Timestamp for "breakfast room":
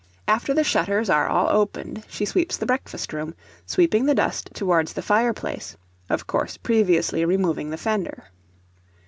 2.65-3.35